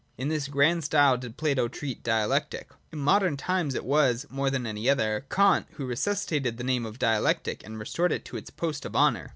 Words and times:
In 0.17 0.29
this 0.29 0.47
grand 0.47 0.83
style 0.83 1.15
did 1.15 1.37
Plato 1.37 1.67
treat 1.67 2.01
Dialectic. 2.01 2.71
In 2.91 2.97
modern 2.97 3.37
times 3.37 3.75
it 3.75 3.85
was, 3.85 4.25
more 4.31 4.49
than 4.49 4.65
any 4.65 4.89
other, 4.89 5.27
Kant 5.29 5.67
who 5.73 5.85
re 5.85 5.93
suscitated 5.95 6.57
the 6.57 6.63
name 6.63 6.87
of 6.87 6.97
Dialectic, 6.97 7.63
and 7.63 7.77
restored 7.77 8.11
it 8.11 8.25
to 8.25 8.35
its 8.35 8.49
post 8.49 8.83
of 8.83 8.95
honour. 8.95 9.29